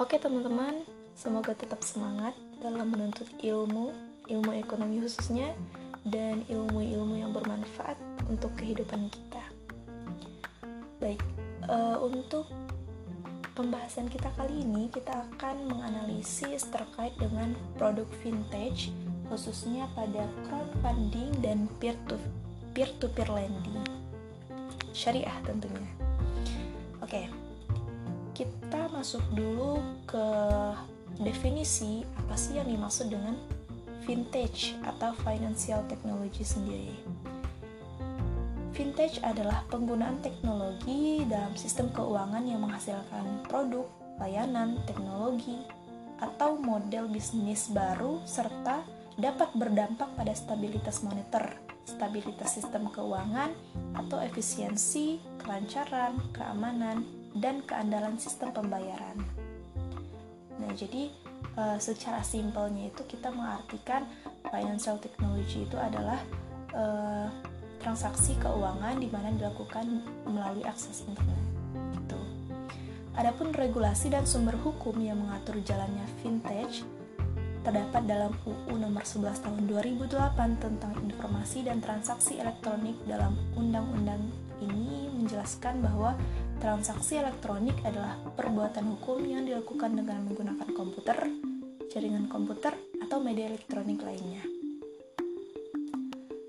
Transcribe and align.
Oke 0.00 0.16
teman-teman, 0.16 0.80
semoga 1.12 1.52
tetap 1.52 1.84
semangat 1.84 2.32
dalam 2.64 2.88
menuntut 2.88 3.28
ilmu, 3.44 3.92
ilmu 4.32 4.56
ekonomi 4.56 4.96
khususnya, 4.96 5.52
dan 6.08 6.40
ilmu-ilmu 6.48 7.20
yang 7.20 7.36
bermanfaat 7.36 8.00
untuk 8.24 8.48
kehidupan 8.56 9.12
kita. 9.12 9.44
Baik, 11.04 11.20
uh, 11.68 12.00
untuk 12.00 12.48
pembahasan 13.52 14.08
kita 14.08 14.32
kali 14.40 14.64
ini 14.64 14.88
kita 14.88 15.28
akan 15.36 15.68
menganalisis 15.68 16.64
terkait 16.72 17.12
dengan 17.20 17.52
produk 17.76 18.08
vintage 18.24 18.96
khususnya 19.28 19.84
pada 19.92 20.24
crowdfunding 20.48 21.28
dan 21.44 21.68
peer-to-peer 21.76 23.28
lending 23.28 23.84
syariah 24.96 25.36
tentunya. 25.44 26.09
Masuk 29.00 29.24
dulu 29.32 29.80
ke 30.04 30.28
definisi 31.24 32.04
apa 32.20 32.36
sih 32.36 32.60
yang 32.60 32.68
dimaksud 32.68 33.08
dengan 33.08 33.32
vintage 34.04 34.76
atau 34.84 35.16
financial 35.24 35.80
technology 35.88 36.44
sendiri. 36.44 37.00
Vintage 38.76 39.24
adalah 39.24 39.64
penggunaan 39.72 40.20
teknologi 40.20 41.24
dalam 41.24 41.56
sistem 41.56 41.88
keuangan 41.96 42.44
yang 42.44 42.60
menghasilkan 42.60 43.40
produk, 43.48 43.88
layanan, 44.20 44.76
teknologi, 44.84 45.64
atau 46.20 46.60
model 46.60 47.08
bisnis 47.08 47.72
baru 47.72 48.20
serta 48.28 48.84
dapat 49.16 49.48
berdampak 49.56 50.12
pada 50.12 50.36
stabilitas 50.36 51.00
moneter, 51.00 51.56
stabilitas 51.88 52.52
sistem 52.52 52.92
keuangan, 52.92 53.56
atau 53.96 54.20
efisiensi, 54.20 55.24
kelancaran, 55.40 56.20
keamanan, 56.36 57.19
dan 57.38 57.62
keandalan 57.62 58.18
sistem 58.18 58.50
pembayaran. 58.50 59.18
Nah, 60.60 60.70
jadi 60.76 61.08
e, 61.56 61.62
secara 61.80 62.20
simpelnya 62.20 62.90
itu 62.90 63.02
kita 63.06 63.32
mengartikan 63.32 64.04
financial 64.50 64.98
technology 64.98 65.64
itu 65.64 65.76
adalah 65.78 66.20
e, 66.74 66.84
transaksi 67.80 68.36
keuangan 68.36 69.00
di 69.00 69.08
mana 69.08 69.32
dilakukan 69.32 70.04
melalui 70.28 70.62
akses 70.68 71.06
internet. 71.08 71.44
Gitu. 71.96 72.20
Adapun 73.16 73.56
regulasi 73.56 74.12
dan 74.12 74.28
sumber 74.28 74.54
hukum 74.60 74.94
yang 75.00 75.18
mengatur 75.18 75.56
jalannya 75.64 76.04
vintage 76.20 76.84
terdapat 77.60 78.08
dalam 78.08 78.32
UU 78.48 78.72
nomor 78.80 79.04
11 79.04 79.44
tahun 79.44 79.62
2008 79.68 80.64
tentang 80.64 80.96
informasi 81.04 81.68
dan 81.68 81.84
transaksi 81.84 82.40
elektronik 82.40 82.96
dalam 83.04 83.36
undang-undang 83.52 84.32
ini 84.64 85.12
menjelaskan 85.12 85.84
bahwa 85.84 86.16
transaksi 86.60 87.16
elektronik 87.16 87.72
adalah 87.88 88.20
perbuatan 88.36 88.84
hukum 88.94 89.24
yang 89.24 89.48
dilakukan 89.48 89.96
dengan 89.96 90.28
menggunakan 90.28 90.68
komputer, 90.76 91.16
jaringan 91.88 92.28
komputer, 92.28 92.76
atau 93.00 93.16
media 93.16 93.48
elektronik 93.48 94.04
lainnya. 94.04 94.44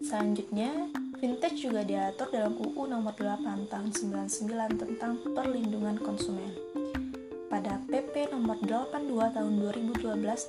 Selanjutnya, 0.04 0.92
Vintage 1.16 1.64
juga 1.64 1.88
diatur 1.88 2.28
dalam 2.28 2.60
UU 2.60 2.92
nomor 2.92 3.16
8 3.16 3.72
tahun 3.72 3.90
99 3.96 4.84
tentang 4.84 5.24
perlindungan 5.32 5.96
konsumen. 6.04 6.52
Pada 7.48 7.80
PP 7.88 8.36
nomor 8.36 8.60
82 8.68 9.32
tahun 9.32 9.54
2012 9.64 10.02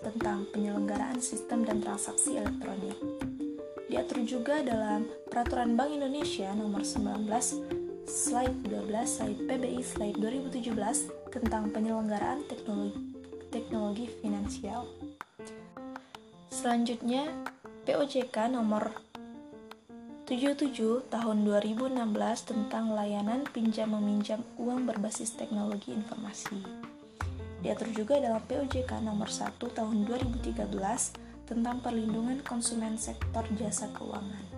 tentang 0.03 0.49
penyelenggaraan 0.51 1.23
sistem 1.23 1.63
dan 1.63 1.79
transaksi 1.79 2.35
elektronik. 2.35 2.99
Diatur 3.87 4.27
juga 4.27 4.65
dalam 4.65 5.07
Peraturan 5.31 5.77
Bank 5.79 5.93
Indonesia 5.95 6.51
nomor 6.57 6.83
19 6.83 7.82
slide 8.07 8.67
12 8.67 8.91
slide 9.07 9.41
PBI 9.47 9.81
slide 9.83 10.19
2017 10.19 11.31
tentang 11.31 11.71
penyelenggaraan 11.71 12.43
teknologi 12.51 12.99
teknologi 13.53 14.09
finansial. 14.25 14.89
Selanjutnya, 16.49 17.29
POJK 17.85 18.49
nomor 18.49 18.97
77 20.25 21.13
tahun 21.13 21.37
2016 21.45 21.99
tentang 22.49 22.97
layanan 22.97 23.45
pinjam 23.51 23.93
meminjam 23.93 24.41
uang 24.57 24.89
berbasis 24.89 25.37
teknologi 25.37 25.93
informasi. 25.93 26.57
Diatur 27.61 27.93
juga 27.93 28.19
dalam 28.19 28.41
POJK 28.49 29.05
nomor 29.05 29.29
1 29.29 29.61
tahun 29.61 29.97
2013 30.09 30.57
tentang 31.45 31.85
perlindungan 31.85 32.41
konsumen 32.41 32.97
sektor 32.97 33.45
jasa 33.61 33.93
keuangan. 33.93 34.52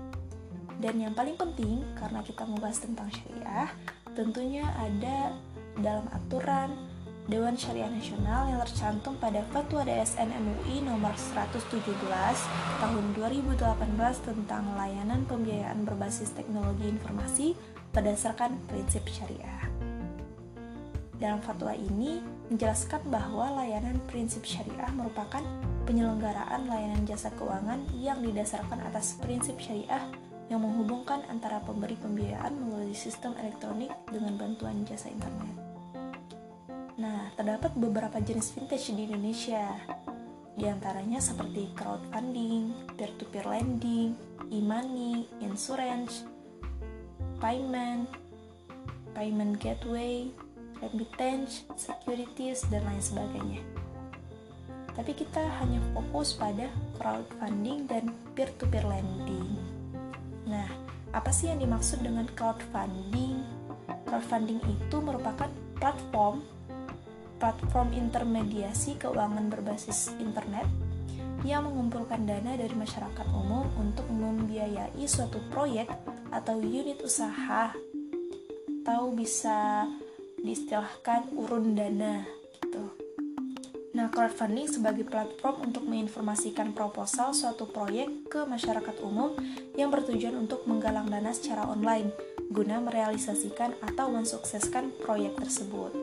Dan 0.85 1.01
yang 1.01 1.17
paling 1.17 1.41
penting 1.41 1.81
karena 1.97 2.21
kita 2.21 2.45
membahas 2.45 2.85
tentang 2.85 3.09
syariah, 3.09 3.73
tentunya 4.13 4.69
ada 4.77 5.33
dalam 5.81 6.05
aturan 6.13 6.77
Dewan 7.25 7.57
Syariah 7.57 7.89
Nasional 7.89 8.53
yang 8.53 8.61
tercantum 8.69 9.17
pada 9.17 9.41
Fatwa 9.49 9.81
DSN 9.81 10.29
MUI 10.29 10.85
nomor 10.85 11.17
117 11.17 11.73
tahun 12.85 13.05
2018 13.17 13.65
tentang 14.29 14.77
layanan 14.77 15.25
pembiayaan 15.25 15.89
berbasis 15.89 16.37
teknologi 16.37 16.85
informasi 16.85 17.57
berdasarkan 17.97 18.61
prinsip 18.69 19.09
syariah. 19.09 19.65
Dalam 21.17 21.41
fatwa 21.41 21.73
ini 21.73 22.21
menjelaskan 22.53 23.09
bahwa 23.09 23.57
layanan 23.57 23.97
prinsip 24.05 24.45
syariah 24.45 24.93
merupakan 24.93 25.41
penyelenggaraan 25.89 26.69
layanan 26.69 27.09
jasa 27.09 27.33
keuangan 27.41 27.89
yang 27.97 28.21
didasarkan 28.21 28.85
atas 28.85 29.17
prinsip 29.25 29.57
syariah 29.57 30.05
yang 30.53 30.61
menghubungkan 30.61 31.25
antara 31.33 31.61
pemberi 31.65 31.97
pembiayaan 31.97 32.53
melalui 32.53 32.93
sistem 32.93 33.33
elektronik 33.41 33.91
dengan 34.13 34.37
bantuan 34.37 34.85
jasa 34.85 35.09
internet. 35.09 35.57
Nah, 36.95 37.33
terdapat 37.35 37.75
beberapa 37.75 38.23
jenis 38.23 38.55
vintage 38.55 38.95
di 38.95 39.09
Indonesia. 39.09 39.75
Di 40.55 40.71
antaranya 40.71 41.19
seperti 41.19 41.75
crowdfunding, 41.75 42.95
peer-to-peer 42.95 43.43
lending, 43.43 44.15
e-money, 44.55 45.27
insurance, 45.43 46.23
payment, 47.43 48.07
payment 49.11 49.59
gateway, 49.59 50.31
remittance, 50.79 51.67
securities, 51.75 52.63
dan 52.71 52.87
lain 52.87 53.03
sebagainya. 53.03 53.61
Tapi 54.95 55.11
kita 55.11 55.43
hanya 55.59 55.83
fokus 55.91 56.39
pada 56.39 56.71
crowdfunding 57.03 57.91
dan 57.91 58.15
peer-to-peer 58.39 58.87
lending. 58.87 59.74
Nah, 60.45 60.69
apa 61.15 61.31
sih 61.31 61.49
yang 61.49 61.61
dimaksud 61.63 62.03
dengan 62.03 62.29
crowdfunding? 62.33 63.41
Crowdfunding 64.05 64.61
itu 64.67 64.97
merupakan 65.01 65.49
platform 65.79 66.45
platform 67.39 67.93
intermediasi 67.93 68.97
keuangan 68.97 69.53
berbasis 69.53 70.17
internet 70.17 70.65
yang 71.45 71.69
mengumpulkan 71.69 72.25
dana 72.25 72.57
dari 72.57 72.73
masyarakat 72.73 73.27
umum 73.37 73.69
untuk 73.77 74.09
membiayai 74.09 75.05
suatu 75.05 75.45
proyek 75.53 75.93
atau 76.33 76.57
unit 76.57 77.05
usaha 77.05 77.77
atau 78.81 79.13
bisa 79.13 79.85
diistilahkan 80.41 81.37
urun 81.37 81.77
dana 81.77 82.25
gitu. 82.57 83.04
Nah, 84.05 84.13
crowdfunding 84.13 84.69
sebagai 84.69 85.09
platform 85.09 85.65
untuk 85.73 85.89
menginformasikan 85.89 86.77
proposal 86.77 87.33
suatu 87.33 87.65
proyek 87.65 88.29
ke 88.29 88.45
masyarakat 88.45 89.01
umum 89.01 89.33
yang 89.81 89.89
bertujuan 89.89 90.37
untuk 90.45 90.69
menggalang 90.69 91.09
dana 91.09 91.33
secara 91.33 91.65
online 91.65 92.13
guna 92.53 92.85
merealisasikan 92.85 93.73
atau 93.81 94.13
mensukseskan 94.13 94.93
proyek 95.01 95.41
tersebut. 95.41 95.97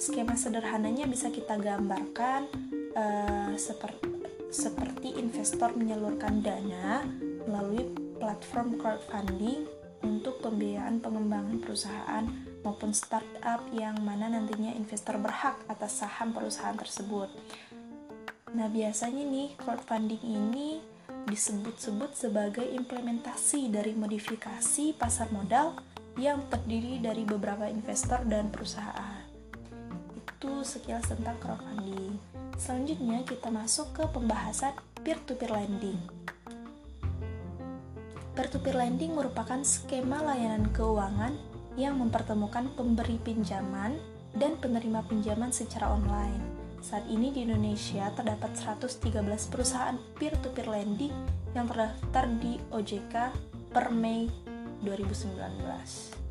Skema 0.00 0.40
sederhananya 0.40 1.04
bisa 1.04 1.28
kita 1.28 1.60
gambarkan 1.60 2.48
uh, 2.96 3.52
seperti 3.60 4.08
seperti 4.48 5.12
investor 5.20 5.76
menyalurkan 5.76 6.40
dana 6.40 7.04
melalui 7.44 7.92
platform 8.24 8.80
crowdfunding 8.80 9.68
untuk 10.04 10.44
pembiayaan 10.44 11.00
pengembangan 11.00 11.56
perusahaan 11.64 12.24
maupun 12.60 12.92
startup 12.92 13.64
yang 13.72 13.96
mana 14.04 14.28
nantinya 14.28 14.76
investor 14.76 15.16
berhak 15.16 15.56
atas 15.66 16.04
saham 16.04 16.36
perusahaan 16.36 16.76
tersebut. 16.76 17.32
Nah, 18.54 18.68
biasanya 18.70 19.24
nih 19.24 19.56
crowdfunding 19.58 20.22
ini 20.22 20.78
disebut-sebut 21.24 22.12
sebagai 22.14 22.68
implementasi 22.68 23.72
dari 23.72 23.96
modifikasi 23.96 24.94
pasar 24.94 25.32
modal 25.32 25.74
yang 26.20 26.46
terdiri 26.46 27.02
dari 27.02 27.26
beberapa 27.26 27.66
investor 27.66 28.22
dan 28.28 28.52
perusahaan 28.52 29.24
itu 30.14 30.60
sekilas 30.60 31.08
tentang 31.08 31.40
crowdfunding. 31.40 32.20
Selanjutnya 32.60 33.24
kita 33.26 33.48
masuk 33.50 33.96
ke 33.96 34.04
pembahasan 34.12 34.76
peer-to-peer 35.02 35.50
lending. 35.50 36.13
Peer-to-peer 38.34 38.74
lending 38.74 39.14
merupakan 39.14 39.62
skema 39.62 40.18
layanan 40.18 40.66
keuangan 40.74 41.38
yang 41.78 42.02
mempertemukan 42.02 42.66
pemberi 42.74 43.14
pinjaman 43.22 43.94
dan 44.34 44.58
penerima 44.58 45.06
pinjaman 45.06 45.54
secara 45.54 45.94
online. 45.94 46.42
Saat 46.82 47.06
ini 47.06 47.30
di 47.30 47.46
Indonesia 47.46 48.10
terdapat 48.10 48.58
113 48.58 49.22
perusahaan 49.46 49.94
peer-to-peer 50.18 50.66
lending 50.66 51.14
yang 51.54 51.70
terdaftar 51.70 52.26
di 52.42 52.58
OJK 52.74 53.14
per 53.70 53.94
Mei 53.94 54.26
2019. 54.82 56.24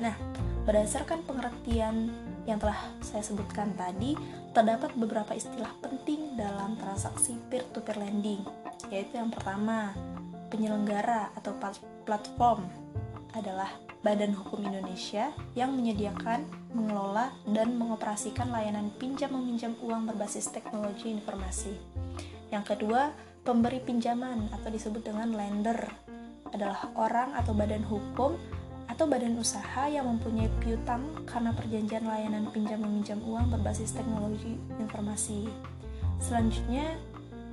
Nah, 0.00 0.16
berdasarkan 0.64 1.26
pengertian 1.26 2.14
yang 2.46 2.62
telah 2.62 2.78
saya 3.02 3.26
sebutkan 3.26 3.74
tadi, 3.74 4.14
terdapat 4.54 4.94
beberapa 4.94 5.34
istilah 5.34 5.74
penting 5.82 6.38
dalam 6.38 6.78
transaksi 6.78 7.34
peer-to-peer 7.50 7.98
lending, 8.00 8.40
yaitu 8.88 9.20
yang 9.20 9.28
pertama, 9.28 9.92
penyelenggara 10.50 11.30
atau 11.38 11.54
platform 12.04 12.66
adalah 13.38 13.70
Badan 14.00 14.32
Hukum 14.32 14.64
Indonesia 14.64 15.28
yang 15.52 15.76
menyediakan, 15.76 16.48
mengelola, 16.72 17.30
dan 17.52 17.76
mengoperasikan 17.76 18.48
layanan 18.48 18.88
pinjam 18.96 19.30
meminjam 19.36 19.76
uang 19.84 20.08
berbasis 20.08 20.48
teknologi 20.48 21.12
informasi. 21.12 21.76
Yang 22.48 22.74
kedua, 22.74 23.12
pemberi 23.44 23.78
pinjaman 23.78 24.48
atau 24.50 24.72
disebut 24.72 25.04
dengan 25.04 25.36
lender 25.36 25.78
adalah 26.50 26.90
orang 26.98 27.36
atau 27.38 27.52
badan 27.54 27.84
hukum 27.86 28.34
atau 28.90 29.06
badan 29.06 29.38
usaha 29.38 29.86
yang 29.86 30.08
mempunyai 30.08 30.50
piutang 30.58 31.06
karena 31.22 31.54
perjanjian 31.54 32.02
layanan 32.08 32.50
pinjam 32.50 32.82
meminjam 32.82 33.22
uang 33.22 33.52
berbasis 33.54 33.94
teknologi 33.94 34.58
informasi. 34.82 35.46
Selanjutnya, 36.18 36.98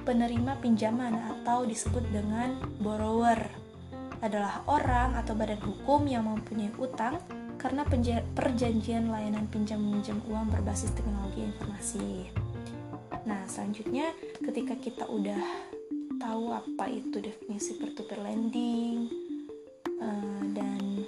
penerima 0.07 0.55
pinjaman 0.63 1.19
atau 1.19 1.67
disebut 1.67 1.99
dengan 2.15 2.55
borrower 2.79 3.43
adalah 4.23 4.63
orang 4.71 5.19
atau 5.19 5.35
badan 5.35 5.59
hukum 5.59 6.07
yang 6.07 6.23
mempunyai 6.23 6.71
utang 6.79 7.19
karena 7.59 7.83
perjanjian 8.31 9.11
layanan 9.11 9.51
pinjam 9.51 9.83
meminjam 9.83 10.23
uang 10.31 10.47
berbasis 10.47 10.95
teknologi 10.95 11.43
informasi. 11.43 12.31
Nah, 13.27 13.43
selanjutnya 13.51 14.15
ketika 14.39 14.79
kita 14.79 15.03
udah 15.11 15.43
tahu 16.23 16.55
apa 16.55 16.87
itu 16.87 17.19
definisi 17.19 17.75
peer-to-peer 17.75 18.23
lending 18.23 19.11
uh, 19.99 20.43
dan 20.55 21.03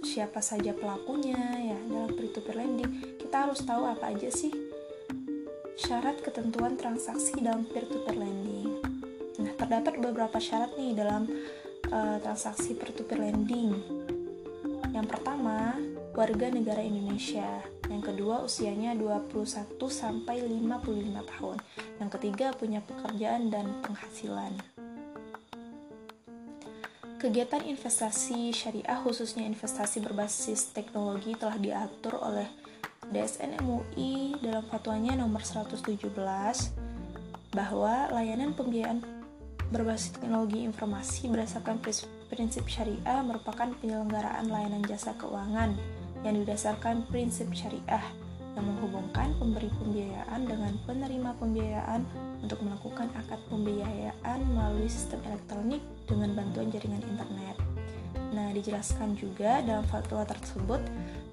siapa 0.00 0.40
saja 0.40 0.72
pelakunya 0.72 1.38
ya 1.60 1.78
dalam 1.86 2.10
peer-to-peer 2.16 2.56
lending 2.58 2.90
kita 3.20 3.46
harus 3.46 3.62
tahu 3.62 3.86
apa 3.86 4.10
aja 4.10 4.32
sih 4.32 4.69
syarat 5.80 6.20
ketentuan 6.20 6.76
transaksi 6.76 7.40
dalam 7.40 7.64
peer-to-peer 7.64 8.20
lending. 8.20 8.68
Nah 9.40 9.52
terdapat 9.56 9.96
beberapa 9.96 10.36
syarat 10.36 10.76
nih 10.76 10.92
dalam 10.92 11.24
uh, 11.88 12.20
transaksi 12.20 12.76
peer-to-peer 12.76 13.16
lending. 13.16 13.72
Yang 14.92 15.06
pertama 15.08 15.80
warga 16.12 16.52
negara 16.52 16.84
Indonesia. 16.84 17.64
Yang 17.88 18.12
kedua 18.12 18.44
usianya 18.44 18.92
21 18.92 19.80
sampai 19.88 20.44
55 20.44 21.30
tahun. 21.32 21.56
Yang 21.96 22.10
ketiga 22.20 22.46
punya 22.52 22.84
pekerjaan 22.84 23.48
dan 23.48 23.80
penghasilan. 23.80 24.52
Kegiatan 27.20 27.68
investasi 27.68 28.52
syariah 28.52 28.96
khususnya 29.00 29.44
investasi 29.44 30.00
berbasis 30.00 30.72
teknologi 30.72 31.36
telah 31.36 31.60
diatur 31.60 32.16
oleh 32.16 32.48
DSN 33.10 33.58
MUI 33.58 34.38
dalam 34.38 34.62
fatwanya 34.70 35.18
nomor 35.18 35.42
117 35.42 35.82
bahwa 37.50 38.06
layanan 38.14 38.54
pembiayaan 38.54 39.02
berbasis 39.70 40.14
teknologi 40.14 40.62
informasi 40.66 41.30
berdasarkan 41.30 41.82
prinsip 42.30 42.66
syariah 42.70 43.22
merupakan 43.22 43.70
penyelenggaraan 43.82 44.46
layanan 44.50 44.82
jasa 44.86 45.14
keuangan 45.18 45.74
yang 46.22 46.34
didasarkan 46.38 47.06
prinsip 47.10 47.50
syariah 47.50 48.02
yang 48.58 48.66
menghubungkan 48.66 49.30
pemberi 49.38 49.70
pembiayaan 49.78 50.42
dengan 50.42 50.74
penerima 50.86 51.30
pembiayaan 51.38 52.02
untuk 52.42 52.58
melakukan 52.66 53.06
akad 53.14 53.38
pembiayaan 53.46 54.38
melalui 54.50 54.90
sistem 54.90 55.22
elektronik 55.26 55.82
dengan 56.10 56.34
bantuan 56.34 56.66
jaringan 56.70 57.02
internet. 57.06 57.56
Nah, 58.34 58.50
dijelaskan 58.50 59.14
juga 59.18 59.62
dalam 59.62 59.86
fatwa 59.86 60.26
tersebut 60.26 60.82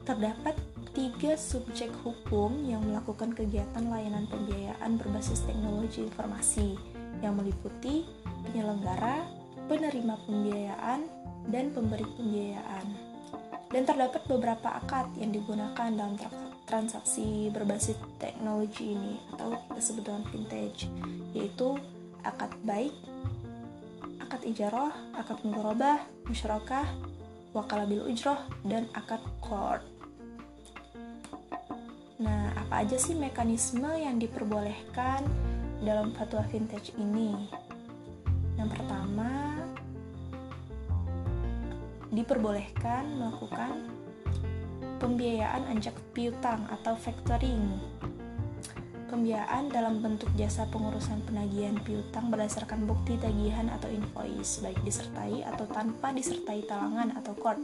terdapat 0.06 0.54
tiga 0.98 1.38
subjek 1.38 1.94
hukum 2.02 2.58
yang 2.66 2.82
melakukan 2.82 3.30
kegiatan 3.30 3.86
layanan 3.86 4.26
pembiayaan 4.34 4.98
berbasis 4.98 5.46
teknologi 5.46 6.10
informasi 6.10 6.74
yang 7.22 7.38
meliputi 7.38 8.02
penyelenggara, 8.50 9.22
penerima 9.70 10.18
pembiayaan, 10.26 11.06
dan 11.54 11.70
pemberi 11.70 12.02
pembiayaan. 12.18 12.86
Dan 13.70 13.86
terdapat 13.86 14.26
beberapa 14.26 14.74
akad 14.74 15.06
yang 15.22 15.30
digunakan 15.30 15.94
dalam 15.94 16.18
transaksi 16.66 17.54
berbasis 17.54 17.94
teknologi 18.18 18.98
ini 18.98 19.22
atau 19.38 19.54
kita 19.54 19.82
sebut 19.86 20.02
dengan 20.02 20.24
vintage 20.34 20.90
yaitu 21.38 21.78
akad 22.26 22.50
baik, 22.66 22.96
akad 24.18 24.42
ijarah, 24.50 24.98
akad 25.14 25.46
mugharabah, 25.46 26.02
musyarakah, 26.26 26.90
wakala 27.54 27.86
bil 27.86 28.02
ujroh, 28.10 28.42
dan 28.66 28.90
akad 28.98 29.22
court. 29.46 29.86
Apa 32.68 32.84
aja 32.84 33.00
sih 33.00 33.16
mekanisme 33.16 33.88
yang 33.96 34.20
diperbolehkan 34.20 35.24
dalam 35.80 36.12
fatwa 36.12 36.44
vintage 36.52 36.92
ini? 37.00 37.48
Yang 38.60 38.76
pertama, 38.76 39.56
diperbolehkan 42.12 43.08
melakukan 43.16 43.98
Pembiayaan 44.98 45.70
anjak 45.70 45.94
piutang 46.18 46.66
atau 46.74 46.98
factoring. 46.98 47.78
Pembiayaan 49.14 49.70
dalam 49.70 50.02
bentuk 50.02 50.28
jasa 50.34 50.66
pengurusan 50.74 51.22
penagihan 51.22 51.78
piutang 51.86 52.34
berdasarkan 52.34 52.90
bukti 52.90 53.14
tagihan 53.22 53.70
atau 53.70 53.94
invoice, 53.94 54.58
baik 54.60 54.82
disertai 54.82 55.46
atau 55.46 55.70
tanpa 55.70 56.10
disertai 56.12 56.66
talangan 56.66 57.14
atau 57.14 57.38
court 57.38 57.62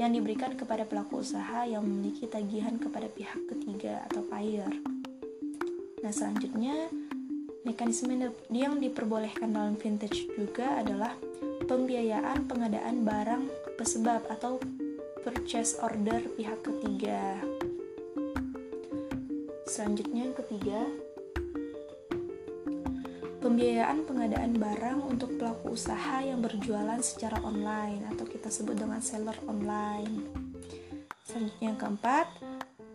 yang 0.00 0.12
diberikan 0.16 0.56
kepada 0.56 0.88
pelaku 0.88 1.20
usaha 1.20 1.68
yang 1.68 1.84
memiliki 1.84 2.24
tagihan 2.24 2.80
kepada 2.80 3.08
pihak 3.12 3.40
ketiga 3.48 4.04
atau 4.08 4.24
payer. 4.24 4.72
Nah, 6.00 6.12
selanjutnya 6.12 6.88
mekanisme 7.62 8.10
yang 8.50 8.82
diperbolehkan 8.82 9.54
dalam 9.54 9.78
vintage 9.78 10.26
juga 10.34 10.82
adalah 10.82 11.14
pembiayaan 11.68 12.50
pengadaan 12.50 13.06
barang 13.06 13.44
pesebab 13.78 14.26
atau 14.26 14.58
purchase 15.22 15.78
order 15.78 16.26
pihak 16.34 16.58
ketiga. 16.66 17.38
Selanjutnya 19.68 20.28
yang 20.28 20.36
ketiga, 20.36 20.84
pembiayaan 23.52 24.08
pengadaan 24.08 24.56
barang 24.56 25.12
untuk 25.12 25.36
pelaku 25.36 25.76
usaha 25.76 26.24
yang 26.24 26.40
berjualan 26.40 26.96
secara 27.04 27.36
online 27.44 28.00
atau 28.08 28.24
kita 28.24 28.48
sebut 28.48 28.80
dengan 28.80 28.96
seller 29.04 29.36
online. 29.44 30.24
Selanjutnya 31.20 31.68
yang 31.68 31.76
keempat, 31.76 32.32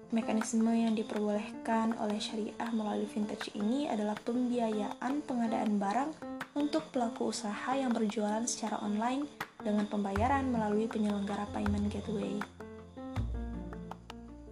mekanisme 0.09 0.73
yang 0.73 0.97
diperbolehkan 0.97 1.93
oleh 2.01 2.17
syariah 2.17 2.73
melalui 2.73 3.05
vintage 3.05 3.53
ini 3.53 3.85
adalah 3.85 4.17
pembiayaan 4.17 5.21
pengadaan 5.29 5.77
barang 5.77 6.11
untuk 6.57 6.89
pelaku 6.89 7.29
usaha 7.29 7.77
yang 7.77 7.93
berjualan 7.93 8.41
secara 8.49 8.81
online 8.81 9.29
dengan 9.61 9.85
pembayaran 9.85 10.49
melalui 10.49 10.89
penyelenggara 10.89 11.45
payment 11.53 11.85
gateway. 11.93 12.41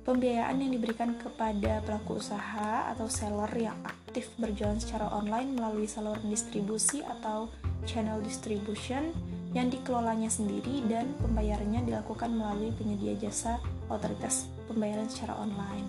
Pembiayaan 0.05 0.61
yang 0.61 0.69
diberikan 0.69 1.17
kepada 1.17 1.81
pelaku 1.81 2.21
usaha 2.21 2.93
atau 2.93 3.09
seller 3.09 3.49
yang 3.57 3.73
aktif 3.81 4.04
berjualan 4.39 4.79
secara 4.79 5.11
online 5.11 5.57
melalui 5.57 5.89
saluran 5.89 6.23
distribusi 6.31 7.03
atau 7.03 7.51
channel 7.83 8.23
distribution 8.23 9.11
yang 9.55 9.71
dikelolanya 9.71 10.27
sendiri 10.27 10.83
dan 10.91 11.15
pembayarannya 11.23 11.87
dilakukan 11.87 12.31
melalui 12.31 12.75
penyedia 12.75 13.15
jasa 13.15 13.59
otoritas 13.87 14.51
pembayaran 14.67 15.07
secara 15.07 15.35
online. 15.39 15.87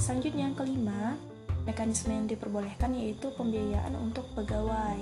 Selanjutnya 0.00 0.52
yang 0.52 0.56
kelima, 0.56 1.16
mekanisme 1.64 2.12
yang 2.12 2.28
diperbolehkan 2.28 2.92
yaitu 2.96 3.32
pembiayaan 3.36 3.96
untuk 3.96 4.28
pegawai. 4.36 5.00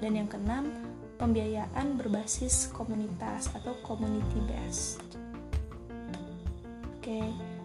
Dan 0.00 0.12
yang 0.16 0.28
keenam, 0.28 0.68
pembiayaan 1.20 2.00
berbasis 2.00 2.72
komunitas 2.72 3.52
atau 3.54 3.76
community 3.86 4.40
based. 4.48 5.02
Oke, 6.98 7.20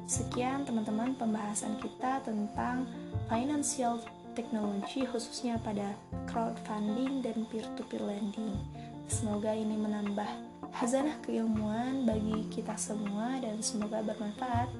sekian 0.08 0.64
teman-teman 0.64 1.12
pembahasan 1.20 1.76
kita 1.84 2.24
tentang 2.24 2.88
financial 3.28 4.00
technology 4.32 5.04
khususnya 5.04 5.60
pada 5.60 5.92
crowdfunding 6.32 7.20
dan 7.20 7.44
peer-to-peer 7.52 8.00
lending. 8.00 8.56
Semoga 9.12 9.52
ini 9.52 9.76
menambah 9.76 10.28
hazanah 10.72 11.20
keilmuan 11.28 12.08
bagi 12.08 12.48
kita 12.48 12.80
semua 12.80 13.36
dan 13.44 13.60
semoga 13.60 14.00
bermanfaat. 14.00 14.72